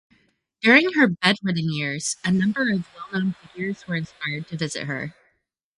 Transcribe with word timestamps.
During 0.63 0.93
her 0.93 1.07
bedridden 1.07 1.71
years, 1.71 2.15
a 2.25 2.31
number 2.31 2.71
of 2.71 2.87
well-known 2.95 3.33
figures 3.35 3.87
were 3.87 3.93
inspired 3.97 4.47
to 4.47 4.57
visit 4.57 4.87
her. 4.87 5.13